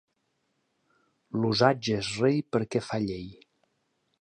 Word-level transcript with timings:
L'usatge 1.43 1.99
és 2.05 2.09
rei 2.23 2.41
perquè 2.57 2.85
fa 2.89 2.99
llei. 3.05 3.29